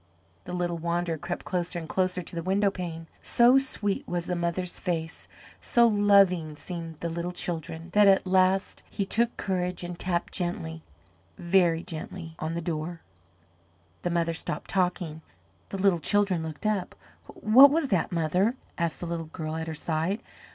The 0.45 0.53
little 0.53 0.79
wanderer 0.79 1.19
crept 1.19 1.45
closer 1.45 1.77
and 1.77 1.87
closer 1.87 2.23
to 2.23 2.35
the 2.35 2.41
window 2.41 2.71
pane. 2.71 3.05
So 3.21 3.59
sweet 3.59 4.07
was 4.07 4.25
the 4.25 4.35
mother's 4.35 4.79
face, 4.79 5.27
so 5.61 5.85
loving 5.85 6.55
seemed 6.55 6.99
the 7.01 7.07
little 7.07 7.31
children, 7.31 7.91
that 7.93 8.07
at 8.07 8.25
last 8.25 8.81
he 8.89 9.05
took 9.05 9.37
courage 9.37 9.83
and 9.83 9.99
tapped 9.99 10.33
gently, 10.33 10.81
very 11.37 11.83
gently 11.83 12.35
on 12.39 12.55
the 12.55 12.61
door. 12.61 13.01
The 14.01 14.09
mother 14.09 14.33
stopped 14.33 14.71
talking, 14.71 15.21
the 15.69 15.77
little 15.77 15.99
children 15.99 16.41
looked 16.41 16.65
up. 16.65 16.95
"What 17.27 17.69
was 17.69 17.89
that, 17.89 18.11
mother?" 18.11 18.55
asked 18.79 19.01
the 19.01 19.05
little 19.05 19.27
girl 19.31 19.55
at 19.55 19.67
her 19.67 19.75
side. 19.75 20.23